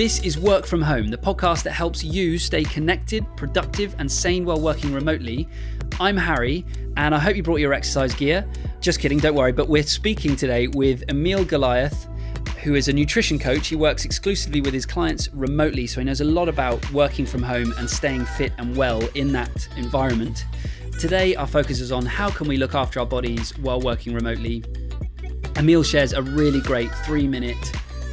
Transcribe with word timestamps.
This 0.00 0.22
is 0.22 0.38
Work 0.38 0.64
From 0.64 0.80
Home, 0.80 1.08
the 1.08 1.18
podcast 1.18 1.62
that 1.64 1.72
helps 1.72 2.02
you 2.02 2.38
stay 2.38 2.64
connected, 2.64 3.26
productive, 3.36 3.94
and 3.98 4.10
sane 4.10 4.46
while 4.46 4.58
working 4.58 4.94
remotely. 4.94 5.46
I'm 6.00 6.16
Harry, 6.16 6.64
and 6.96 7.14
I 7.14 7.18
hope 7.18 7.36
you 7.36 7.42
brought 7.42 7.60
your 7.60 7.74
exercise 7.74 8.14
gear. 8.14 8.48
Just 8.80 8.98
kidding, 8.98 9.18
don't 9.18 9.34
worry, 9.34 9.52
but 9.52 9.68
we're 9.68 9.82
speaking 9.82 10.36
today 10.36 10.68
with 10.68 11.04
Emil 11.10 11.44
Goliath, 11.44 12.08
who 12.62 12.76
is 12.76 12.88
a 12.88 12.94
nutrition 12.94 13.38
coach. 13.38 13.68
He 13.68 13.76
works 13.76 14.06
exclusively 14.06 14.62
with 14.62 14.72
his 14.72 14.86
clients 14.86 15.28
remotely, 15.34 15.86
so 15.86 16.00
he 16.00 16.06
knows 16.06 16.22
a 16.22 16.24
lot 16.24 16.48
about 16.48 16.90
working 16.92 17.26
from 17.26 17.42
home 17.42 17.74
and 17.76 17.90
staying 17.90 18.24
fit 18.24 18.54
and 18.56 18.74
well 18.74 19.06
in 19.14 19.32
that 19.32 19.68
environment. 19.76 20.46
Today, 20.98 21.36
our 21.36 21.46
focus 21.46 21.78
is 21.78 21.92
on 21.92 22.06
how 22.06 22.30
can 22.30 22.48
we 22.48 22.56
look 22.56 22.74
after 22.74 23.00
our 23.00 23.06
bodies 23.06 23.50
while 23.58 23.82
working 23.82 24.14
remotely. 24.14 24.64
Emil 25.56 25.82
shares 25.82 26.14
a 26.14 26.22
really 26.22 26.62
great 26.62 26.90
three 27.04 27.28
minute 27.28 27.70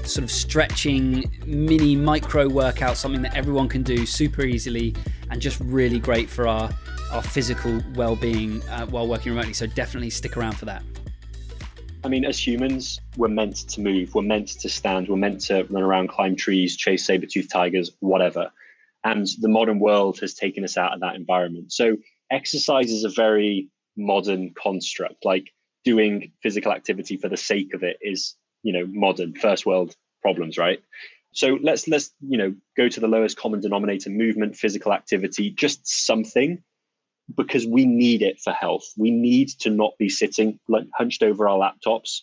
sort 0.08 0.24
of 0.24 0.32
stretching 0.32 1.32
mini 1.46 1.96
micro 1.96 2.48
workout, 2.48 2.98
something 2.98 3.22
that 3.22 3.36
everyone 3.36 3.68
can 3.68 3.84
do 3.84 4.06
super 4.06 4.44
easily 4.44 4.96
and 5.30 5.42
just 5.42 5.60
really 5.60 6.00
great 6.00 6.30
for 6.30 6.48
our, 6.48 6.70
our 7.12 7.22
physical 7.22 7.82
well 7.96 8.16
being 8.16 8.62
uh, 8.70 8.86
while 8.88 9.08
working 9.08 9.32
remotely. 9.32 9.54
So 9.54 9.68
definitely 9.68 10.10
stick 10.10 10.38
around 10.38 10.54
for 10.54 10.66
that. 10.66 10.84
I 12.04 12.10
mean, 12.10 12.26
as 12.26 12.46
humans, 12.46 13.00
we're 13.18 13.28
meant 13.28 13.56
to 13.70 13.82
move, 13.82 14.16
we're 14.16 14.22
meant 14.22 14.48
to 14.48 14.70
stand, 14.70 15.10
we're 15.10 15.18
meant 15.18 15.42
to 15.42 15.64
run 15.64 15.84
around, 15.84 16.10
climb 16.10 16.36
trees, 16.36 16.78
chase 16.78 17.06
saber 17.06 17.26
toothed 17.26 17.52
tigers, 17.52 17.92
whatever. 18.00 18.52
And 19.04 19.28
the 19.40 19.50
modern 19.50 19.80
world 19.80 20.20
has 20.20 20.34
taken 20.34 20.64
us 20.64 20.78
out 20.78 20.94
of 20.94 21.02
that 21.02 21.16
environment. 21.16 21.72
So, 21.72 21.98
exercise 22.32 22.92
is 22.92 23.04
a 23.04 23.10
very 23.10 23.70
modern 23.96 24.54
construct. 24.54 25.26
Like 25.26 25.52
doing 25.84 26.32
physical 26.44 26.72
activity 26.72 27.18
for 27.18 27.30
the 27.30 27.38
sake 27.38 27.74
of 27.74 27.84
it 27.84 27.98
is 28.02 28.36
you 28.68 28.74
know 28.74 28.86
modern 28.88 29.34
first 29.34 29.66
world 29.66 29.96
problems 30.22 30.58
right? 30.58 30.80
So 31.32 31.58
let's 31.62 31.88
let's 31.88 32.12
you 32.20 32.38
know 32.38 32.54
go 32.76 32.90
to 32.90 33.00
the 33.00 33.08
lowest 33.08 33.38
common 33.38 33.62
denominator 33.62 34.10
movement 34.10 34.58
physical 34.58 34.92
activity 34.92 35.50
just 35.52 35.88
something 35.88 36.62
because 37.36 37.66
we 37.66 37.86
need 37.86 38.22
it 38.22 38.40
for 38.42 38.52
health. 38.52 38.86
We 38.98 39.12
need 39.12 39.50
to 39.60 39.70
not 39.70 39.94
be 39.98 40.10
sitting 40.10 40.60
like 40.68 40.86
hunched 40.94 41.24
over 41.24 41.48
our 41.48 41.58
laptops 41.58 42.22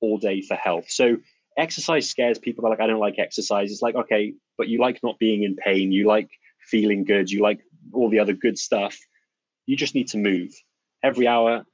all 0.00 0.16
day 0.16 0.40
for 0.40 0.54
health. 0.54 0.86
So 0.88 1.18
exercise 1.58 2.08
scares 2.08 2.38
people. 2.38 2.68
Like 2.68 2.80
i 2.80 2.86
don't 2.86 2.98
like 2.98 3.18
exercise. 3.18 3.70
It's 3.70 3.82
like 3.82 3.94
okay 3.94 4.32
but 4.56 4.68
you 4.68 4.78
like 4.78 5.00
not 5.02 5.18
being 5.18 5.42
in 5.42 5.56
pain. 5.56 5.92
You 5.92 6.06
like 6.06 6.30
feeling 6.70 7.04
good. 7.04 7.30
You 7.30 7.42
like 7.42 7.60
all 7.92 8.08
the 8.08 8.20
other 8.20 8.32
good 8.32 8.58
stuff. 8.58 8.96
You 9.66 9.76
just 9.76 9.94
need 9.94 10.08
to 10.08 10.18
move. 10.18 10.52
Every 11.02 11.26
hour 11.26 11.66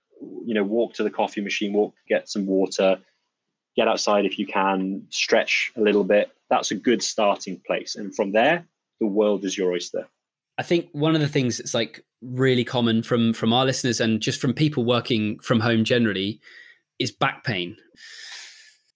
you 0.45 0.55
know 0.55 0.65
walk 0.65 0.95
to 0.95 1.05
the 1.05 1.11
coffee 1.11 1.41
machine 1.41 1.73
walk 1.73 1.95
get 2.09 2.29
some 2.29 2.47
water 2.47 2.99
get 3.79 3.89
outside 3.89 4.27
if 4.27 4.39
you 4.39 4.47
can, 4.47 5.07
stretch 5.09 5.73
a 5.77 5.81
little 5.81 6.03
bit. 6.03 6.33
That's 6.51 6.73
a 6.73 6.75
good 6.75 7.01
starting 7.01 7.61
place. 7.65 7.95
And 7.95 8.15
from 8.15 8.33
there, 8.33 8.67
the 9.01 9.07
world 9.07 9.45
is 9.45 9.57
your 9.57 9.73
oyster. 9.73 10.09
I 10.59 10.65
think 10.65 10.89
one 10.91 11.15
of 11.15 11.21
the 11.21 11.29
things 11.29 11.59
that's 11.59 11.75
like 11.75 12.05
really 12.21 12.65
common 12.65 13.05
from 13.05 13.33
from 13.33 13.53
our 13.53 13.65
listeners 13.65 14.01
and 14.01 14.21
just 14.21 14.41
from 14.41 14.53
people 14.53 14.85
working 14.85 15.39
from 15.39 15.61
home 15.61 15.85
generally 15.85 16.41
is 16.99 17.13
back 17.13 17.45
pain. 17.45 17.77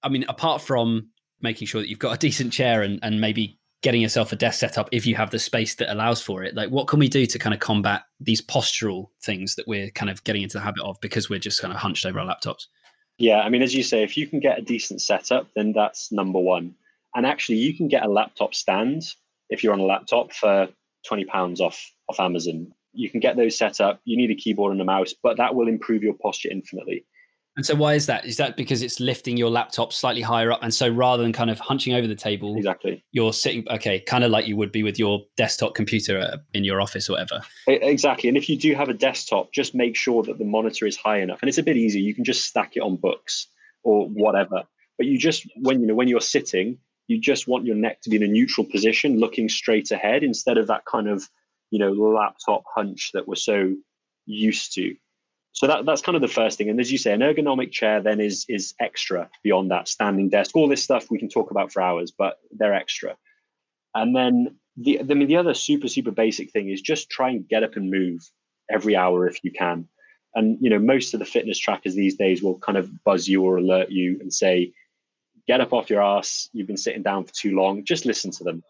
I 0.03 0.09
mean, 0.09 0.25
apart 0.29 0.61
from 0.61 1.11
making 1.41 1.69
sure 1.69 1.81
that 1.81 1.89
you've 1.89 2.01
got 2.01 2.17
a 2.17 2.19
decent 2.27 2.53
chair 2.53 2.83
and, 2.83 2.99
and 3.03 3.21
maybe 3.21 3.61
getting 3.83 4.01
yourself 4.01 4.33
a 4.33 4.37
desk 4.37 4.59
set 4.61 4.79
up 4.79 4.89
if 4.93 5.07
you 5.07 5.15
have 5.15 5.31
the 5.31 5.39
space 5.39 5.77
that 5.77 5.93
allows 5.93 6.21
for 6.21 6.43
it, 6.43 6.57
like 6.57 6.71
what 6.71 6.89
can 6.89 6.99
we 6.99 7.09
do 7.09 7.27
to 7.27 7.39
kind 7.39 7.55
of 7.55 7.61
combat 7.61 8.03
these 8.19 8.43
postural 8.43 9.11
things 9.23 9.55
that 9.55 9.69
we're 9.69 9.91
kind 9.91 10.11
of 10.11 10.25
getting 10.25 10.43
into 10.43 10.59
the 10.59 10.63
habit 10.65 10.83
of 10.83 11.01
because 11.01 11.31
we're 11.31 11.39
just 11.39 11.61
kind 11.61 11.73
of 11.73 11.79
hunched 11.79 12.05
over 12.05 12.19
our 12.19 12.27
laptops? 12.27 12.67
Yeah, 13.19 13.41
I 13.41 13.49
mean, 13.49 13.63
as 13.63 13.75
you 13.75 13.83
say, 13.83 14.03
if 14.03 14.17
you 14.17 14.27
can 14.27 14.41
get 14.41 14.59
a 14.59 14.63
decent 14.63 15.01
setup, 15.01 15.49
then 15.55 15.73
that's 15.73 16.11
number 16.13 16.41
one. 16.41 16.75
And 17.15 17.27
actually, 17.27 17.59
you 17.59 17.77
can 17.77 17.89
get 17.89 18.05
a 18.05 18.09
laptop 18.09 18.55
stand 18.55 19.03
if 19.51 19.63
you're 19.63 19.75
on 19.75 19.81
a 19.81 19.85
laptop 19.85 20.33
for 20.33 20.69
twenty 21.07 21.25
pounds 21.25 21.61
off 21.61 21.93
off 22.09 22.19
Amazon. 22.21 22.73
You 22.95 23.11
can 23.11 23.21
get 23.21 23.37
those 23.37 23.57
set 23.57 23.81
up. 23.81 24.01
You 24.05 24.17
need 24.17 24.31
a 24.31 24.35
keyboard 24.35 24.73
and 24.73 24.81
a 24.81 24.85
mouse, 24.85 25.15
but 25.23 25.37
that 25.37 25.55
will 25.55 25.69
improve 25.69 26.03
your 26.03 26.15
posture 26.15 26.51
infinitely. 26.51 27.05
And 27.55 27.67
so, 27.67 27.75
why 27.75 27.95
is 27.95 28.07
that? 28.07 28.25
Is 28.25 28.39
that 28.39 28.57
because 28.57 28.81
it's 28.81 28.99
lifting 28.99 29.37
your 29.37 29.51
laptop 29.51 29.93
slightly 29.93 30.23
higher 30.23 30.51
up, 30.51 30.61
and 30.63 30.73
so 30.73 30.89
rather 30.89 31.23
than 31.23 31.35
kind 31.35 31.51
of 31.51 31.61
hunching 31.61 31.93
over 31.93 32.07
the 32.07 32.15
table, 32.15 32.57
exactly, 32.57 33.05
you're 33.13 33.35
sitting 33.35 33.67
okay, 33.71 34.01
kind 34.01 34.25
of 34.25 34.31
like 34.31 34.47
you 34.47 34.57
would 34.57 34.73
be 34.73 34.83
with 34.83 34.99
your 34.99 35.21
desktop 35.37 35.75
computer 35.75 36.19
uh, 36.19 36.39
in 36.55 36.65
your 36.65 36.81
office 36.81 37.11
or 37.11 37.13
whatever. 37.13 37.43
Exactly, 37.67 38.29
and 38.29 38.39
if 38.39 38.49
you 38.49 38.57
do 38.57 38.75
have 38.75 38.89
a 38.89 38.95
desktop, 38.95 39.53
just 39.53 39.75
make 39.75 39.97
sure 39.97 40.23
that 40.23 40.39
the 40.39 40.47
monitor 40.47 40.87
is 40.87 40.97
high 40.97 41.19
enough, 41.21 41.43
and 41.43 41.49
it's 41.51 41.59
a 41.59 41.63
bit 41.63 41.77
easier. 41.77 42.01
You 42.01 42.15
can 42.15 42.25
just 42.25 42.47
stack 42.47 42.73
it 42.75 42.81
on 42.81 42.97
books 42.97 43.49
or 43.83 44.09
whatever. 44.09 44.63
But 44.97 45.07
you 45.07 45.19
just 45.19 45.47
when 45.57 45.81
you 45.83 45.87
know 45.87 45.95
when 45.95 46.09
you're 46.09 46.23
sitting, 46.23 46.79
you 47.07 47.21
just 47.21 47.49
want 47.49 47.67
your 47.67 47.77
neck 47.77 48.01
to 48.03 48.11
be 48.11 48.17
in 48.17 48.23
a 48.23 48.29
neutral 48.29 48.67
position, 48.67 49.19
looking 49.19 49.51
straight 49.51 49.91
ahead, 49.91 50.23
instead 50.23 50.57
of 50.57 50.69
that 50.69 50.87
kind 50.87 51.07
of 51.07 51.29
you 51.71 51.79
know 51.79 51.93
laptop 51.93 52.63
hunch 52.75 53.11
that 53.13 53.29
we're 53.29 53.35
so 53.35 53.75
used 54.25 54.73
to 54.75 54.95
so 55.53 55.67
that, 55.67 55.85
that's 55.85 56.03
kind 56.03 56.17
of 56.17 56.23
the 56.23 56.29
first 56.29 56.59
thing. 56.59 56.71
And 56.71 56.81
as 56.81 56.91
you 56.91 56.99
say, 56.99 57.13
an 57.13 57.21
ergonomic 57.21 57.73
chair 57.73 58.01
then 58.01 58.21
is 58.21 58.47
is 58.49 58.75
extra 58.81 59.29
beyond 59.43 59.71
that 59.71 59.89
standing 59.89 60.29
desk. 60.31 60.57
All 60.57 60.69
this 60.69 60.83
stuff 60.83 61.11
we 61.11 61.19
can 61.19 61.29
talk 61.29 61.51
about 61.51 61.73
for 61.73 61.83
hours, 61.83 62.11
but 62.11 62.39
they're 62.51 62.75
extra. 62.75 63.17
And 63.95 64.17
then 64.17 64.57
the 64.77 65.01
I 65.01 65.03
mean 65.03 65.29
the 65.29 65.37
other 65.37 65.55
super 65.55 65.89
super 65.89 66.11
basic 66.11 66.51
thing 66.51 66.71
is 66.71 66.81
just 66.81 67.11
try 67.11 67.31
and 67.31 67.47
get 67.47 67.63
up 67.63 67.77
and 67.77 67.91
move 67.91 68.21
every 68.71 68.97
hour 68.97 69.29
if 69.29 69.45
you 69.45 69.51
can. 69.53 69.87
And 70.35 70.57
you 70.63 70.71
know 70.71 70.79
most 70.79 71.13
of 71.13 71.21
the 71.21 71.27
fitness 71.27 71.59
trackers 71.59 71.95
these 71.95 72.17
days 72.17 72.43
will 72.43 72.59
kind 72.59 72.79
of 72.79 73.05
buzz 73.05 73.29
you 73.29 73.43
or 73.43 73.59
alert 73.59 73.91
you 73.91 74.19
and 74.21 74.33
say, 74.33 74.73
"Get 75.47 75.61
up 75.61 75.75
off 75.75 75.91
your 75.91 76.03
ass. 76.03 76.49
You've 76.55 76.67
been 76.67 76.79
sitting 76.79 77.03
down 77.03 77.25
for 77.25 77.35
too 77.35 77.55
long." 77.55 77.85
Just 77.85 78.07
listen 78.07 78.31
to 78.33 78.45
them. 78.45 78.63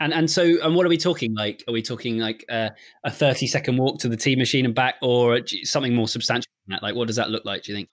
And 0.00 0.14
and 0.14 0.30
so 0.30 0.42
and 0.62 0.74
what 0.74 0.86
are 0.86 0.88
we 0.88 0.96
talking 0.96 1.34
like? 1.34 1.64
Are 1.66 1.72
we 1.72 1.82
talking 1.82 2.18
like 2.18 2.44
uh, 2.48 2.70
a 3.04 3.10
thirty 3.10 3.46
second 3.46 3.78
walk 3.78 3.98
to 4.00 4.08
the 4.08 4.16
tea 4.16 4.36
machine 4.36 4.64
and 4.64 4.74
back, 4.74 4.96
or 5.02 5.40
something 5.64 5.94
more 5.94 6.08
substantial 6.08 6.50
than 6.66 6.74
that? 6.74 6.82
Like, 6.82 6.94
what 6.94 7.08
does 7.08 7.16
that 7.16 7.30
look 7.30 7.44
like? 7.44 7.64
Do 7.64 7.72
you 7.72 7.78
think? 7.78 7.88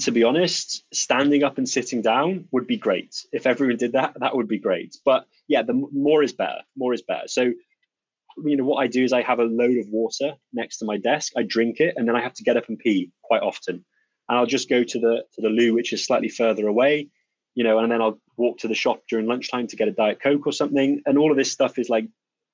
To 0.00 0.10
be 0.10 0.22
honest, 0.22 0.84
standing 0.92 1.42
up 1.42 1.56
and 1.56 1.66
sitting 1.66 2.02
down 2.02 2.46
would 2.52 2.66
be 2.66 2.76
great. 2.76 3.16
If 3.32 3.46
everyone 3.46 3.78
did 3.78 3.92
that, 3.92 4.12
that 4.20 4.36
would 4.36 4.48
be 4.48 4.58
great. 4.58 4.96
But 5.04 5.26
yeah, 5.48 5.62
the 5.62 5.72
more 5.92 6.22
is 6.22 6.34
better. 6.34 6.60
More 6.76 6.92
is 6.92 7.00
better. 7.00 7.26
So, 7.28 7.52
you 8.44 8.56
know, 8.56 8.64
what 8.64 8.82
I 8.82 8.88
do 8.88 9.02
is 9.02 9.14
I 9.14 9.22
have 9.22 9.38
a 9.38 9.44
load 9.44 9.78
of 9.78 9.88
water 9.88 10.34
next 10.52 10.78
to 10.78 10.84
my 10.84 10.98
desk. 10.98 11.32
I 11.38 11.42
drink 11.42 11.80
it, 11.80 11.94
and 11.96 12.06
then 12.06 12.16
I 12.16 12.20
have 12.20 12.34
to 12.34 12.44
get 12.44 12.58
up 12.58 12.68
and 12.68 12.78
pee 12.78 13.10
quite 13.22 13.40
often. 13.40 13.82
And 14.28 14.38
I'll 14.38 14.44
just 14.44 14.68
go 14.68 14.84
to 14.84 14.98
the 14.98 15.24
to 15.32 15.40
the 15.40 15.48
loo, 15.48 15.72
which 15.72 15.94
is 15.94 16.04
slightly 16.04 16.28
further 16.28 16.66
away 16.66 17.08
you 17.56 17.64
know, 17.64 17.78
and 17.78 17.90
then 17.90 18.00
I'll 18.00 18.20
walk 18.36 18.58
to 18.58 18.68
the 18.68 18.74
shop 18.74 19.02
during 19.08 19.26
lunchtime 19.26 19.66
to 19.68 19.76
get 19.76 19.88
a 19.88 19.92
Diet 19.92 20.20
Coke 20.22 20.46
or 20.46 20.52
something. 20.52 21.02
And 21.06 21.18
all 21.18 21.30
of 21.30 21.36
this 21.36 21.52
stuff 21.52 21.78
is 21.78 21.88
like 21.88 22.08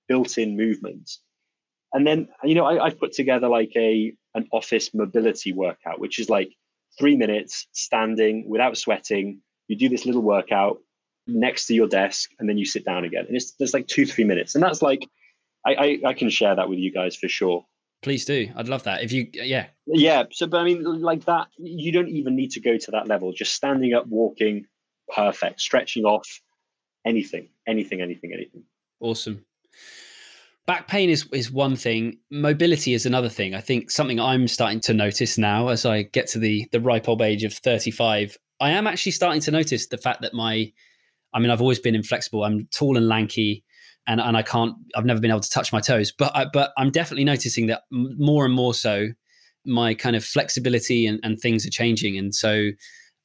built 0.08 0.38
in 0.38 0.56
movements 0.56 1.20
And 1.92 2.06
then, 2.06 2.28
you 2.44 2.54
know, 2.54 2.64
I, 2.64 2.86
I've 2.86 2.98
put 2.98 3.12
together 3.12 3.48
like 3.48 3.72
a 3.76 4.14
an 4.34 4.48
office 4.52 4.94
mobility 4.94 5.52
workout, 5.52 6.00
which 6.00 6.18
is 6.18 6.30
like 6.30 6.50
three 6.98 7.16
minutes 7.16 7.66
standing 7.72 8.48
without 8.48 8.76
sweating. 8.76 9.40
You 9.68 9.76
do 9.76 9.88
this 9.88 10.06
little 10.06 10.22
workout 10.22 10.78
next 11.26 11.66
to 11.66 11.74
your 11.74 11.88
desk 11.88 12.30
and 12.38 12.48
then 12.48 12.58
you 12.58 12.64
sit 12.64 12.84
down 12.84 13.04
again. 13.04 13.26
And 13.28 13.36
it's 13.36 13.52
there's 13.52 13.74
like 13.74 13.86
two, 13.86 14.06
three 14.06 14.24
minutes. 14.24 14.54
And 14.54 14.64
that's 14.64 14.82
like 14.82 15.06
I, 15.66 15.74
I, 15.74 16.00
I 16.08 16.14
can 16.14 16.30
share 16.30 16.56
that 16.56 16.68
with 16.68 16.78
you 16.78 16.92
guys 16.92 17.16
for 17.16 17.28
sure. 17.28 17.64
Please 18.02 18.24
do. 18.24 18.50
I'd 18.56 18.68
love 18.68 18.84
that. 18.84 19.04
If 19.04 19.12
you, 19.12 19.28
yeah. 19.32 19.66
Yeah. 19.86 20.24
So, 20.32 20.48
but 20.48 20.58
I 20.58 20.64
mean, 20.64 20.82
like 20.82 21.24
that, 21.26 21.48
you 21.58 21.92
don't 21.92 22.08
even 22.08 22.34
need 22.34 22.50
to 22.52 22.60
go 22.60 22.76
to 22.76 22.90
that 22.90 23.06
level. 23.06 23.32
Just 23.32 23.54
standing 23.54 23.94
up, 23.94 24.06
walking, 24.08 24.66
perfect. 25.14 25.60
Stretching 25.60 26.04
off, 26.04 26.40
anything, 27.06 27.48
anything, 27.66 28.00
anything, 28.00 28.32
anything. 28.32 28.64
Awesome. 29.00 29.44
Back 30.66 30.86
pain 30.86 31.10
is, 31.10 31.26
is 31.32 31.50
one 31.50 31.74
thing. 31.74 32.18
Mobility 32.30 32.94
is 32.94 33.04
another 33.04 33.28
thing. 33.28 33.54
I 33.54 33.60
think 33.60 33.90
something 33.90 34.20
I'm 34.20 34.46
starting 34.46 34.80
to 34.80 34.94
notice 34.94 35.36
now 35.36 35.68
as 35.68 35.84
I 35.84 36.02
get 36.02 36.28
to 36.28 36.38
the 36.38 36.68
the 36.70 36.80
ripe 36.80 37.08
old 37.08 37.20
age 37.20 37.42
of 37.42 37.52
35. 37.52 38.38
I 38.60 38.70
am 38.70 38.86
actually 38.86 39.12
starting 39.12 39.40
to 39.42 39.50
notice 39.50 39.88
the 39.88 39.98
fact 39.98 40.22
that 40.22 40.34
my, 40.34 40.72
I 41.34 41.40
mean, 41.40 41.50
I've 41.50 41.60
always 41.60 41.80
been 41.80 41.96
inflexible. 41.96 42.44
I'm 42.44 42.68
tall 42.70 42.96
and 42.96 43.08
lanky, 43.08 43.64
and 44.06 44.20
and 44.20 44.36
I 44.36 44.42
can't. 44.42 44.76
I've 44.94 45.04
never 45.04 45.20
been 45.20 45.32
able 45.32 45.40
to 45.40 45.50
touch 45.50 45.72
my 45.72 45.80
toes. 45.80 46.12
But 46.12 46.30
I, 46.36 46.46
but 46.52 46.72
I'm 46.78 46.90
definitely 46.90 47.24
noticing 47.24 47.66
that 47.66 47.82
more 47.90 48.44
and 48.44 48.54
more 48.54 48.72
so, 48.72 49.08
my 49.64 49.94
kind 49.94 50.14
of 50.14 50.24
flexibility 50.24 51.06
and, 51.08 51.18
and 51.24 51.40
things 51.40 51.66
are 51.66 51.70
changing. 51.70 52.16
And 52.16 52.32
so 52.32 52.70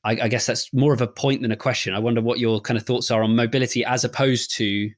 I, 0.03 0.11
I, 0.23 0.27
guess 0.27 0.45
that's 0.45 0.71
more 0.73 0.93
of 0.93 1.01
a 1.01 1.07
point 1.07 1.41
than 1.41 1.51
a 1.51 1.57
question. 1.57 1.93
I 1.93 1.99
wonder 1.99 2.21
what 2.21 2.39
your 2.39 2.61
kind 2.61 2.77
of 2.77 2.85
thoughts 2.85 3.11
are 3.11 3.23
on 3.23 3.35
mobility 3.35 3.83
as 3.83 4.03
opposed 4.03 4.55
to, 4.57 4.89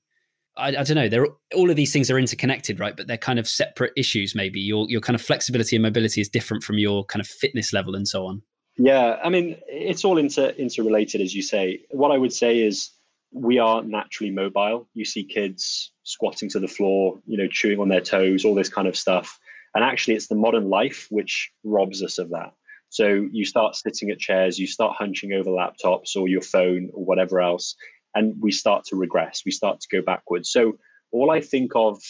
I, 0.57 0.67
I 0.67 0.83
don't 0.83 0.95
know. 0.95 1.09
They're 1.09 1.27
all 1.55 1.69
of 1.69 1.75
these 1.75 1.91
things 1.91 2.11
are 2.11 2.19
interconnected, 2.19 2.79
right? 2.79 2.95
But 2.95 3.07
they're 3.07 3.17
kind 3.17 3.39
of 3.39 3.47
separate 3.47 3.93
issues. 3.95 4.35
Maybe 4.35 4.59
your 4.59 4.89
your 4.89 5.01
kind 5.01 5.15
of 5.15 5.21
flexibility 5.21 5.75
and 5.75 5.83
mobility 5.83 6.21
is 6.21 6.29
different 6.29 6.63
from 6.63 6.77
your 6.77 7.05
kind 7.05 7.21
of 7.21 7.27
fitness 7.27 7.73
level 7.73 7.95
and 7.95 8.07
so 8.07 8.25
on. 8.25 8.41
Yeah, 8.77 9.17
I 9.23 9.29
mean, 9.29 9.57
it's 9.67 10.05
all 10.05 10.17
inter 10.17 10.49
interrelated, 10.57 11.21
as 11.21 11.33
you 11.33 11.41
say. 11.41 11.81
What 11.91 12.11
I 12.11 12.17
would 12.17 12.33
say 12.33 12.59
is 12.59 12.91
we 13.31 13.59
are 13.59 13.83
naturally 13.83 14.31
mobile. 14.31 14.87
You 14.93 15.05
see 15.05 15.23
kids 15.23 15.91
squatting 16.03 16.49
to 16.49 16.59
the 16.59 16.67
floor, 16.67 17.19
you 17.25 17.37
know, 17.37 17.47
chewing 17.47 17.79
on 17.79 17.89
their 17.89 18.01
toes, 18.01 18.45
all 18.45 18.55
this 18.55 18.69
kind 18.69 18.87
of 18.87 18.95
stuff. 18.95 19.37
And 19.75 19.83
actually, 19.83 20.15
it's 20.15 20.27
the 20.27 20.35
modern 20.35 20.69
life 20.69 21.07
which 21.09 21.51
robs 21.63 22.01
us 22.01 22.17
of 22.17 22.29
that. 22.29 22.53
So 22.89 23.27
you 23.31 23.45
start 23.45 23.75
sitting 23.75 24.09
at 24.09 24.19
chairs, 24.19 24.57
you 24.57 24.67
start 24.67 24.95
hunching 24.97 25.33
over 25.33 25.49
laptops 25.49 26.15
or 26.15 26.27
your 26.27 26.41
phone 26.41 26.89
or 26.93 27.05
whatever 27.05 27.39
else, 27.39 27.75
and 28.15 28.35
we 28.41 28.51
start 28.51 28.85
to 28.85 28.95
regress, 28.95 29.43
we 29.45 29.51
start 29.51 29.79
to 29.81 29.87
go 29.91 30.01
backwards. 30.03 30.51
So 30.51 30.77
all 31.11 31.31
I 31.31 31.41
think 31.41 31.71
of 31.75 32.01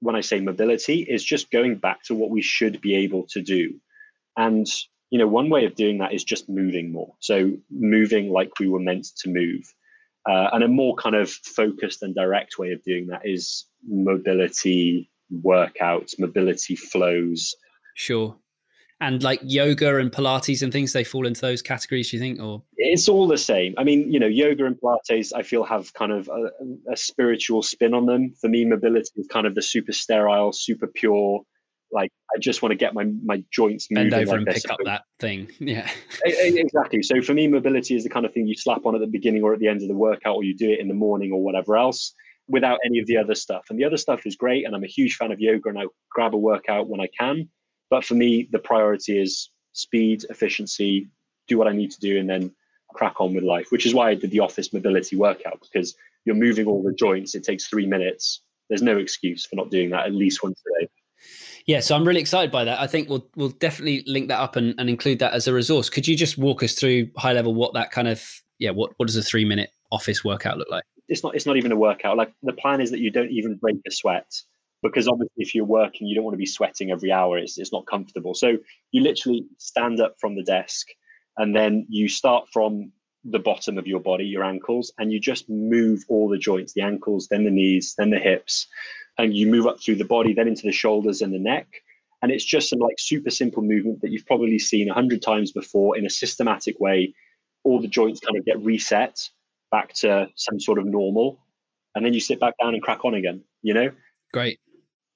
when 0.00 0.16
I 0.16 0.20
say 0.20 0.40
mobility 0.40 1.06
is 1.08 1.22
just 1.22 1.50
going 1.50 1.76
back 1.76 2.02
to 2.04 2.14
what 2.14 2.30
we 2.30 2.42
should 2.42 2.80
be 2.80 2.96
able 2.96 3.26
to 3.28 3.42
do. 3.42 3.74
And 4.36 4.66
you 5.10 5.18
know, 5.18 5.28
one 5.28 5.50
way 5.50 5.66
of 5.66 5.74
doing 5.74 5.98
that 5.98 6.14
is 6.14 6.24
just 6.24 6.48
moving 6.48 6.90
more. 6.90 7.12
So 7.20 7.52
moving 7.70 8.30
like 8.30 8.58
we 8.58 8.68
were 8.68 8.80
meant 8.80 9.08
to 9.18 9.28
move. 9.28 9.62
Uh, 10.26 10.48
and 10.52 10.64
a 10.64 10.68
more 10.68 10.94
kind 10.96 11.14
of 11.14 11.30
focused 11.30 12.02
and 12.02 12.14
direct 12.14 12.58
way 12.58 12.72
of 12.72 12.82
doing 12.82 13.08
that 13.08 13.20
is 13.24 13.66
mobility 13.86 15.10
workouts, 15.44 16.18
mobility 16.18 16.76
flows. 16.76 17.54
Sure. 17.94 18.34
And 19.02 19.22
like 19.22 19.40
yoga 19.42 19.98
and 19.98 20.10
Pilates 20.12 20.62
and 20.62 20.72
things, 20.72 20.92
they 20.92 21.04
fall 21.04 21.26
into 21.26 21.40
those 21.40 21.60
categories, 21.60 22.10
do 22.10 22.16
you 22.16 22.20
think? 22.20 22.40
Or 22.40 22.62
it's 22.76 23.08
all 23.08 23.26
the 23.26 23.36
same. 23.36 23.74
I 23.76 23.84
mean, 23.84 24.10
you 24.12 24.20
know, 24.20 24.28
yoga 24.28 24.64
and 24.64 24.76
Pilates, 24.80 25.32
I 25.34 25.42
feel 25.42 25.64
have 25.64 25.92
kind 25.92 26.12
of 26.12 26.28
a, 26.28 26.92
a 26.92 26.96
spiritual 26.96 27.62
spin 27.62 27.94
on 27.94 28.06
them. 28.06 28.32
For 28.40 28.48
me, 28.48 28.64
mobility 28.64 29.10
is 29.16 29.26
kind 29.26 29.46
of 29.46 29.54
the 29.56 29.62
super 29.62 29.92
sterile, 29.92 30.52
super 30.52 30.86
pure, 30.86 31.42
like 31.92 32.10
I 32.34 32.38
just 32.38 32.62
want 32.62 32.70
to 32.70 32.76
get 32.76 32.94
my 32.94 33.04
my 33.22 33.44
joints 33.52 33.88
moving. 33.90 34.10
bend 34.10 34.28
over 34.28 34.38
like 34.38 34.46
and 34.46 34.54
pick 34.54 34.70
up 34.70 34.78
that 34.84 35.02
thing. 35.20 35.50
Yeah, 35.60 35.88
exactly. 36.24 37.02
So 37.02 37.20
for 37.22 37.34
me, 37.34 37.46
mobility 37.46 37.94
is 37.94 38.02
the 38.04 38.10
kind 38.10 38.26
of 38.26 38.32
thing 38.32 38.46
you 38.46 38.54
slap 38.56 38.86
on 38.86 38.94
at 38.94 39.00
the 39.00 39.06
beginning 39.06 39.42
or 39.42 39.52
at 39.52 39.60
the 39.60 39.68
end 39.68 39.82
of 39.82 39.88
the 39.88 39.94
workout, 39.94 40.36
or 40.36 40.44
you 40.44 40.56
do 40.56 40.70
it 40.70 40.80
in 40.80 40.88
the 40.88 40.94
morning 40.94 41.32
or 41.32 41.42
whatever 41.42 41.76
else, 41.76 42.14
without 42.48 42.78
any 42.84 42.98
of 42.98 43.06
the 43.06 43.16
other 43.16 43.34
stuff. 43.34 43.64
And 43.70 43.78
the 43.78 43.84
other 43.84 43.96
stuff 43.96 44.26
is 44.26 44.36
great, 44.36 44.64
and 44.64 44.74
I'm 44.74 44.84
a 44.84 44.88
huge 44.88 45.16
fan 45.16 45.32
of 45.32 45.40
yoga, 45.40 45.68
and 45.68 45.78
I 45.78 45.84
grab 46.10 46.34
a 46.34 46.38
workout 46.38 46.88
when 46.88 47.00
I 47.00 47.08
can. 47.18 47.48
But 47.92 48.06
for 48.06 48.14
me, 48.14 48.48
the 48.50 48.58
priority 48.58 49.20
is 49.20 49.50
speed, 49.74 50.24
efficiency, 50.30 51.10
do 51.46 51.58
what 51.58 51.68
I 51.68 51.72
need 51.72 51.90
to 51.90 52.00
do, 52.00 52.18
and 52.18 52.26
then 52.26 52.50
crack 52.94 53.20
on 53.20 53.34
with 53.34 53.44
life. 53.44 53.66
Which 53.68 53.84
is 53.84 53.92
why 53.92 54.08
I 54.08 54.14
did 54.14 54.30
the 54.30 54.40
office 54.40 54.72
mobility 54.72 55.14
workout 55.14 55.60
because 55.60 55.94
you're 56.24 56.34
moving 56.34 56.64
all 56.64 56.82
the 56.82 56.94
joints. 56.94 57.34
It 57.34 57.44
takes 57.44 57.66
three 57.66 57.86
minutes. 57.86 58.40
There's 58.70 58.80
no 58.80 58.96
excuse 58.96 59.44
for 59.44 59.56
not 59.56 59.70
doing 59.70 59.90
that 59.90 60.06
at 60.06 60.14
least 60.14 60.42
once 60.42 60.58
a 60.58 60.80
day. 60.80 60.88
Yeah, 61.66 61.80
so 61.80 61.94
I'm 61.94 62.08
really 62.08 62.22
excited 62.22 62.50
by 62.50 62.64
that. 62.64 62.80
I 62.80 62.86
think 62.86 63.10
we'll 63.10 63.28
we'll 63.36 63.50
definitely 63.50 64.04
link 64.06 64.28
that 64.28 64.40
up 64.40 64.56
and, 64.56 64.74
and 64.78 64.88
include 64.88 65.18
that 65.18 65.34
as 65.34 65.46
a 65.46 65.52
resource. 65.52 65.90
Could 65.90 66.08
you 66.08 66.16
just 66.16 66.38
walk 66.38 66.62
us 66.62 66.72
through 66.72 67.10
high 67.18 67.34
level 67.34 67.52
what 67.54 67.74
that 67.74 67.90
kind 67.90 68.08
of 68.08 68.26
yeah 68.58 68.70
what 68.70 68.92
what 68.96 69.04
does 69.04 69.16
a 69.18 69.22
three 69.22 69.44
minute 69.44 69.68
office 69.90 70.24
workout 70.24 70.56
look 70.56 70.70
like? 70.70 70.84
It's 71.08 71.22
not 71.22 71.34
it's 71.34 71.44
not 71.44 71.58
even 71.58 71.72
a 71.72 71.76
workout. 71.76 72.16
Like 72.16 72.32
the 72.42 72.54
plan 72.54 72.80
is 72.80 72.90
that 72.90 73.00
you 73.00 73.10
don't 73.10 73.30
even 73.30 73.56
break 73.56 73.76
a 73.86 73.90
sweat 73.90 74.32
because 74.82 75.08
obviously 75.08 75.30
if 75.36 75.54
you're 75.54 75.64
working 75.64 76.06
you 76.06 76.14
don't 76.14 76.24
want 76.24 76.34
to 76.34 76.38
be 76.38 76.46
sweating 76.46 76.90
every 76.90 77.12
hour. 77.12 77.38
It's 77.38 77.58
it's 77.58 77.72
not 77.72 77.86
comfortable. 77.86 78.34
So 78.34 78.58
you 78.90 79.02
literally 79.02 79.46
stand 79.58 80.00
up 80.00 80.16
from 80.20 80.36
the 80.36 80.42
desk 80.42 80.88
and 81.38 81.54
then 81.54 81.86
you 81.88 82.08
start 82.08 82.46
from 82.52 82.92
the 83.24 83.38
bottom 83.38 83.78
of 83.78 83.86
your 83.86 84.00
body, 84.00 84.24
your 84.24 84.42
ankles, 84.42 84.92
and 84.98 85.12
you 85.12 85.20
just 85.20 85.48
move 85.48 86.04
all 86.08 86.28
the 86.28 86.36
joints, 86.38 86.72
the 86.72 86.82
ankles, 86.82 87.28
then 87.28 87.44
the 87.44 87.50
knees, 87.50 87.94
then 87.96 88.10
the 88.10 88.18
hips 88.18 88.66
and 89.18 89.36
you 89.36 89.46
move 89.46 89.66
up 89.66 89.80
through 89.80 89.96
the 89.96 90.04
body, 90.04 90.32
then 90.32 90.48
into 90.48 90.66
the 90.66 90.72
shoulders 90.72 91.20
and 91.20 91.32
the 91.32 91.38
neck. 91.38 91.66
And 92.22 92.30
it's 92.30 92.44
just 92.44 92.68
some 92.70 92.78
like 92.78 92.96
super 92.98 93.30
simple 93.30 93.62
movement 93.62 94.00
that 94.00 94.10
you've 94.10 94.26
probably 94.26 94.58
seen 94.58 94.88
a 94.88 94.94
hundred 94.94 95.22
times 95.22 95.52
before 95.52 95.96
in 95.96 96.06
a 96.06 96.10
systematic 96.10 96.78
way. 96.80 97.14
All 97.64 97.80
the 97.80 97.88
joints 97.88 98.20
kind 98.20 98.38
of 98.38 98.44
get 98.44 98.62
reset 98.62 99.18
back 99.70 99.92
to 99.94 100.28
some 100.36 100.60
sort 100.60 100.78
of 100.78 100.86
normal. 100.86 101.40
And 101.94 102.04
then 102.04 102.14
you 102.14 102.20
sit 102.20 102.40
back 102.40 102.54
down 102.62 102.74
and 102.74 102.82
crack 102.82 103.04
on 103.04 103.14
again, 103.14 103.42
you 103.62 103.74
know? 103.74 103.90
Great. 104.32 104.60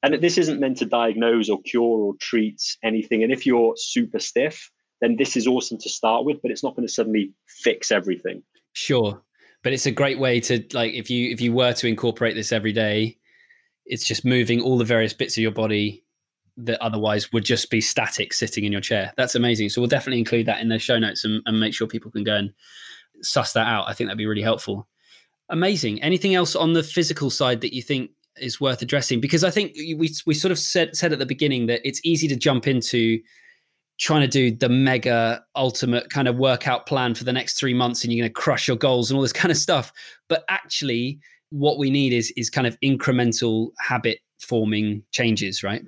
And 0.03 0.15
this 0.23 0.39
isn't 0.39 0.61
meant 0.61 0.77
to 0.79 0.87
diagnose 0.87 1.49
or 1.49 1.61
cure 1.63 1.83
or 1.83 2.15
treat 2.21 2.61
anything. 2.85 3.23
And 3.23 3.33
if 3.33 3.47
you're 3.47 3.75
super 3.77 4.19
stiff, 4.19 4.71
then 5.01 5.17
this 5.17 5.37
is 5.37 5.47
awesome 5.47 5.79
to 5.79 5.89
start 5.89 6.25
with, 6.25 6.41
but 6.43 6.51
it's 6.51 6.63
not 6.63 6.77
going 6.77 6.87
to 6.87 6.93
suddenly 6.93 7.33
fix 7.47 7.91
everything. 7.91 8.43
Sure. 8.73 9.23
But 9.63 9.73
it's 9.73 9.87
a 9.87 9.91
great 9.91 10.19
way 10.19 10.41
to 10.41 10.65
like 10.73 10.93
if 10.95 11.11
you 11.11 11.31
if 11.33 11.41
you 11.41 11.53
were 11.53 11.73
to 11.73 11.89
incorporate 11.89 12.35
this 12.35 12.53
every 12.53 12.73
day, 12.73 13.19
it's 13.85 14.07
just 14.07 14.25
moving 14.25 14.61
all 14.61 14.79
the 14.79 14.85
various 14.85 15.13
bits 15.13 15.37
of 15.37 15.43
your 15.43 15.51
body 15.51 16.05
that 16.59 16.81
otherwise 16.81 17.33
would 17.33 17.45
just 17.45 17.71
be 17.71 17.81
static 17.81 18.33
sitting 18.33 18.65
in 18.65 18.73
your 18.73 18.81
chair. 18.81 19.13
That's 19.17 19.35
amazing. 19.35 19.69
So 19.69 19.81
we'll 19.81 19.89
definitely 19.89 20.21
include 20.21 20.47
that 20.47 20.61
in 20.61 20.69
the 20.69 20.79
show 20.79 20.99
notes 20.99 21.25
and, 21.25 21.43
and 21.47 21.61
make 21.61 21.75
sure 21.75 21.87
people 21.87 22.11
can 22.11 22.25
go 22.25 22.37
and 22.37 22.53
suss 23.23 23.53
that 23.53 23.67
out. 23.67 23.89
I 23.89 23.93
think 23.93 24.09
that'd 24.09 24.19
be 24.19 24.27
really 24.27 24.43
helpful. 24.43 24.89
Amazing. 25.49 26.03
Anything 26.03 26.35
else 26.35 26.57
on 26.57 26.73
the 26.73 26.83
physical 26.83 27.31
side 27.31 27.61
that 27.61 27.75
you 27.75 27.83
think 27.83 28.11
is 28.41 28.61
worth 28.61 28.83
addressing? 28.83 29.21
Because 29.21 29.44
I 29.44 29.50
think 29.50 29.73
we 29.77 30.11
we 30.27 30.35
sort 30.35 30.53
of 30.53 30.59
said 30.59 30.97
said 30.97 31.12
at 31.12 31.19
the 31.19 31.27
beginning 31.27 31.67
that 31.67 31.81
it's 31.85 32.00
easy 32.05 32.29
to 32.29 32.37
jump 32.37 32.67
into 32.67 33.21
trying 33.99 34.21
to 34.21 34.29
do 34.29 34.55
the 34.55 34.69
mega 34.69 35.43
ultimate 35.55 36.11
kind 36.11 36.29
of 36.29 36.37
workout 36.37 36.87
plan 36.87 37.15
for 37.15 37.25
the 37.25 37.33
next 37.33 37.59
three 37.59 37.73
months 37.73 38.05
and 38.05 38.12
you're 38.12 38.23
going 38.23 38.31
to 38.31 38.41
crush 38.41 38.69
your 38.69 38.77
goals 38.77 39.11
and 39.11 39.17
all 39.17 39.23
this 39.23 39.33
kind 39.33 39.50
of 39.50 39.56
stuff. 39.56 39.93
But 40.29 40.44
actually, 40.49 41.19
what 41.50 41.79
we 41.79 41.91
need 41.91 42.12
is 42.12 42.33
is 42.37 42.50
kind 42.50 42.67
of 42.67 42.79
incremental 42.81 43.71
habit 43.79 44.19
forming 44.38 45.03
changes, 45.12 45.62
right? 45.62 45.83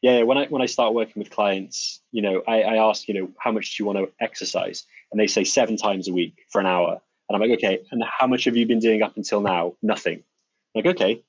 Yeah, 0.00 0.22
when 0.22 0.38
I 0.38 0.46
when 0.46 0.62
I 0.62 0.66
start 0.66 0.94
working 0.94 1.20
with 1.20 1.30
clients, 1.30 2.00
you 2.12 2.22
know, 2.22 2.42
I, 2.46 2.62
I 2.62 2.88
ask, 2.88 3.08
you 3.08 3.14
know, 3.14 3.30
how 3.38 3.50
much 3.50 3.76
do 3.76 3.82
you 3.82 3.86
want 3.86 3.98
to 3.98 4.10
exercise? 4.20 4.84
And 5.10 5.20
they 5.20 5.26
say 5.26 5.44
seven 5.44 5.76
times 5.76 6.08
a 6.08 6.12
week 6.12 6.44
for 6.50 6.60
an 6.60 6.66
hour. 6.66 7.00
And 7.28 7.34
I'm 7.34 7.40
like, 7.40 7.58
okay, 7.58 7.80
and 7.90 8.02
how 8.18 8.26
much 8.26 8.44
have 8.44 8.56
you 8.56 8.66
been 8.66 8.78
doing 8.78 9.02
up 9.02 9.16
until 9.16 9.40
now? 9.40 9.74
Nothing. 9.82 10.22
I'm 10.74 10.82
like, 10.82 10.94
okay. 10.94 11.22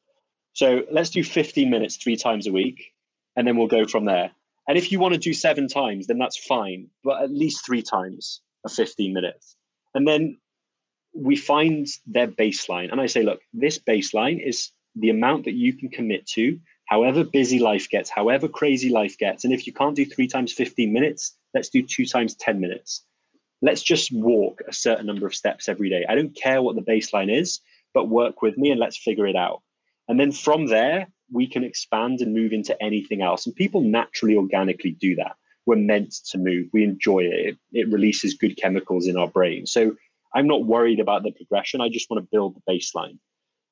So 0.54 0.84
let's 0.92 1.10
do 1.10 1.24
15 1.24 1.70
minutes 1.70 1.98
three 1.98 2.16
times 2.16 2.48
a 2.48 2.52
week, 2.52 2.94
and 3.36 3.48
then 3.48 3.58
we'll 3.58 3.68
go 3.68 3.86
from 3.86 4.06
there. 4.06 4.32
And 4.68 4.78
if 4.78 4.92
you 4.92 5.00
want 5.00 5.14
to 5.14 5.20
do 5.20 5.34
seven 5.34 5.68
times, 5.68 6.08
then 6.08 6.20
that's 6.20 6.38
fine, 6.38 6.88
but 7.04 7.24
at 7.24 7.32
least 7.32 7.66
three 7.66 7.82
times 7.82 8.42
of 8.64 8.72
15 8.72 9.14
minutes. 9.14 9.56
And 9.96 10.08
then 10.08 10.38
we 11.14 11.36
find 11.36 11.88
their 12.06 12.28
baseline. 12.28 12.92
And 12.92 13.02
I 13.02 13.08
say, 13.08 13.24
look, 13.24 13.42
this 13.54 13.80
baseline 13.80 14.46
is 14.46 14.70
the 14.96 15.10
amount 15.10 15.46
that 15.46 15.54
you 15.54 15.74
can 15.74 15.90
commit 15.90 16.28
to, 16.28 16.60
however 16.86 17.24
busy 17.24 17.60
life 17.60 17.90
gets, 17.90 18.10
however 18.10 18.48
crazy 18.48 18.90
life 18.90 19.18
gets. 19.18 19.44
And 19.44 19.54
if 19.54 19.66
you 19.66 19.74
can't 19.74 19.96
do 19.96 20.06
three 20.06 20.28
times 20.28 20.54
15 20.54 20.92
minutes, 20.92 21.36
let's 21.54 21.70
do 21.70 21.82
two 21.82 22.06
times 22.06 22.36
10 22.36 22.60
minutes. 22.60 23.04
Let's 23.62 23.82
just 23.82 24.12
walk 24.12 24.62
a 24.68 24.74
certain 24.74 25.06
number 25.06 25.26
of 25.26 25.36
steps 25.36 25.68
every 25.68 25.90
day. 25.90 26.06
I 26.08 26.16
don't 26.16 26.36
care 26.36 26.62
what 26.62 26.76
the 26.76 26.82
baseline 26.82 27.36
is, 27.36 27.60
but 27.94 28.08
work 28.08 28.42
with 28.42 28.58
me 28.58 28.72
and 28.72 28.80
let's 28.80 28.98
figure 28.98 29.28
it 29.28 29.36
out. 29.36 29.62
And 30.10 30.20
then 30.20 30.32
from 30.32 30.66
there, 30.66 31.08
we 31.32 31.48
can 31.48 31.64
expand 31.64 32.20
and 32.20 32.34
move 32.34 32.52
into 32.52 32.76
anything 32.82 33.22
else. 33.22 33.46
And 33.46 33.56
people 33.56 33.82
naturally, 33.82 34.36
organically 34.36 34.92
do 34.92 35.16
that. 35.16 35.36
We're 35.66 35.76
meant 35.76 36.16
to 36.32 36.40
move. 36.40 36.68
We 36.74 36.84
enjoy 36.84 37.20
it. 37.20 37.58
It, 37.72 37.92
releases 37.92 38.34
good 38.34 38.58
chemicals 38.58 39.08
in 39.08 39.16
our 39.16 39.28
brain. 39.28 39.68
So 39.68 39.96
I'm 40.34 40.48
not 40.48 40.66
worried 40.66 41.00
about 41.00 41.22
the 41.22 41.32
progression. 41.32 41.80
I 41.80 41.90
just 41.90 42.10
want 42.10 42.24
to 42.24 42.30
build 42.32 42.56
the 42.56 42.74
baseline. 42.74 43.20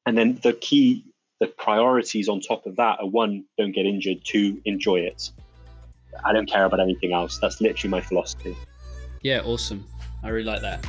And 0.06 0.16
then 0.16 0.40
the 0.44 0.54
key, 0.54 1.06
the 1.40 1.48
priorities 1.48 2.30
on 2.30 2.40
top 2.40 2.68
of 2.68 2.76
that 2.76 3.00
are 3.00 3.08
one, 3.08 3.44
don't 3.58 3.72
get 3.72 3.88
injured, 3.88 4.20
two, 4.24 4.62
enjoy 4.66 5.00
it. 5.00 5.32
I 6.24 6.34
don't 6.34 6.50
care 6.50 6.66
about 6.66 6.80
anything 6.80 7.14
else. 7.14 7.40
That's 7.40 7.60
literally 7.60 7.90
my 7.90 8.02
philosophy. 8.02 8.56
Yeah, 9.24 9.42
awesome. 9.42 9.86
I 10.24 10.30
really 10.30 10.46
like 10.46 10.62
that. 10.62 10.86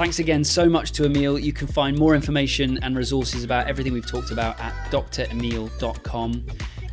Thanks 0.00 0.18
again 0.18 0.44
so 0.44 0.66
much 0.66 0.92
to 0.92 1.04
Emil. 1.04 1.38
You 1.38 1.52
can 1.52 1.66
find 1.66 1.94
more 1.98 2.14
information 2.14 2.78
and 2.82 2.96
resources 2.96 3.44
about 3.44 3.68
everything 3.68 3.92
we've 3.92 4.06
talked 4.06 4.30
about 4.30 4.58
at 4.58 4.72
dremil.com. 4.90 6.46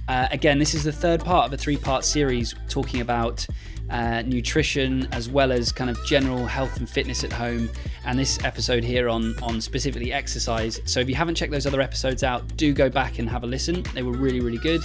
Uh, 0.10 0.28
again, 0.30 0.60
this 0.60 0.74
is 0.74 0.84
the 0.84 0.92
third 0.92 1.24
part 1.24 1.46
of 1.46 1.54
a 1.54 1.58
three 1.58 1.78
part 1.78 2.04
series 2.04 2.54
talking 2.68 3.00
about 3.00 3.48
uh, 3.90 4.24
nutrition 4.24 5.08
as 5.14 5.30
well 5.30 5.54
as 5.54 5.72
kind 5.72 5.90
of 5.90 5.98
general 6.06 6.46
health 6.46 6.76
and 6.80 6.90
fitness 6.90 7.24
at 7.24 7.32
home 7.32 7.70
and 8.04 8.20
this 8.20 8.44
episode 8.44 8.84
here 8.84 9.08
on 9.08 9.42
on 9.42 9.62
specifically 9.62 10.12
exercise 10.12 10.82
so 10.84 11.00
if 11.00 11.08
you 11.08 11.16
haven't 11.16 11.36
checked 11.36 11.54
those 11.54 11.66
other 11.66 11.80
episodes 11.80 12.24
out 12.24 12.46
do 12.58 12.74
go 12.74 12.90
back 12.90 13.20
and 13.20 13.30
have 13.30 13.46
a 13.46 13.48
listen 13.48 13.86
they 13.94 14.04
were 14.04 14.12
really 14.12 14.42
really 14.42 14.58
good 14.58 14.82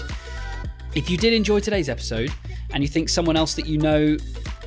if 0.95 1.11
you 1.11 1.17
did 1.17 1.33
enjoy 1.33 1.59
today's 1.59 1.88
episode 1.88 2.33
and 2.73 2.85
you 2.85 2.88
think 2.88 3.09
someone 3.09 3.37
else 3.37 3.55
that 3.55 3.67
you 3.67 3.79
know 3.79 4.17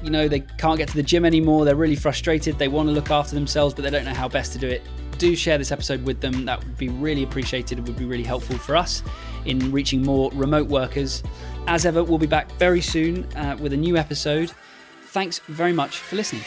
you 0.02 0.10
know 0.10 0.28
they 0.28 0.42
can't 0.42 0.78
get 0.78 0.88
to 0.90 0.96
the 0.96 1.04
gym 1.04 1.26
anymore. 1.26 1.66
They're 1.66 1.76
really 1.76 1.96
frustrated. 1.96 2.58
They 2.58 2.68
want 2.68 2.90
to 2.90 2.94
look 2.94 3.12
after 3.12 3.36
themselves 3.36 3.74
but 3.74 3.84
they 3.84 3.90
don't 3.90 4.06
know 4.06 4.14
how 4.14 4.28
best 4.28 4.54
to 4.54 4.58
do 4.58 4.68
it. 4.68 4.82
Do 5.18 5.36
share 5.36 5.58
this 5.58 5.72
episode 5.72 6.04
with 6.04 6.20
them. 6.20 6.46
That 6.46 6.60
would 6.60 6.78
be 6.78 6.90
really 6.90 7.24
appreciated. 7.24 7.80
It 7.80 7.86
would 7.86 7.98
be 7.98 8.06
really 8.06 8.24
helpful 8.24 8.58
for 8.58 8.76
us 8.76 9.02
in 9.46 9.72
reaching 9.72 10.04
more 10.04 10.30
remote 10.34 10.68
workers. 10.68 11.24
As 11.68 11.86
ever, 11.86 12.04
we'll 12.04 12.18
be 12.18 12.28
back 12.28 12.52
very 12.54 12.82
soon 12.82 13.24
uh, 13.36 13.58
with 13.60 13.74
a 13.74 13.78
new 13.78 13.98
episode. 13.98 14.52
Thanks 15.06 15.40
very 15.48 15.74
much 15.74 16.00
for 16.00 16.18
listening. 16.18 16.44